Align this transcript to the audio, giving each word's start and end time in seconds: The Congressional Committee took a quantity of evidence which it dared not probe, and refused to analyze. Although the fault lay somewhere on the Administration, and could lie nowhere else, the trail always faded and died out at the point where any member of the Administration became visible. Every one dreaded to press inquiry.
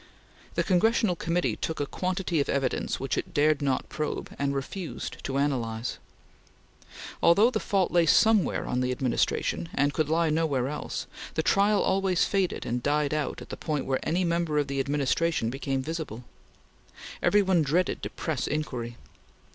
The 0.55 0.63
Congressional 0.63 1.15
Committee 1.15 1.55
took 1.55 1.79
a 1.79 1.85
quantity 1.85 2.39
of 2.39 2.49
evidence 2.49 2.99
which 2.99 3.19
it 3.19 3.35
dared 3.35 3.61
not 3.61 3.87
probe, 3.87 4.35
and 4.39 4.55
refused 4.55 5.23
to 5.25 5.37
analyze. 5.37 5.99
Although 7.21 7.51
the 7.51 7.59
fault 7.59 7.91
lay 7.91 8.07
somewhere 8.07 8.65
on 8.65 8.81
the 8.81 8.89
Administration, 8.91 9.69
and 9.75 9.93
could 9.93 10.09
lie 10.09 10.31
nowhere 10.31 10.69
else, 10.69 11.05
the 11.35 11.43
trail 11.43 11.81
always 11.81 12.25
faded 12.25 12.65
and 12.65 12.81
died 12.81 13.13
out 13.13 13.43
at 13.43 13.49
the 13.49 13.55
point 13.57 13.85
where 13.85 13.99
any 14.01 14.23
member 14.23 14.57
of 14.57 14.65
the 14.65 14.79
Administration 14.79 15.51
became 15.51 15.83
visible. 15.83 16.23
Every 17.21 17.43
one 17.43 17.61
dreaded 17.61 18.01
to 18.01 18.09
press 18.09 18.47
inquiry. 18.47 18.97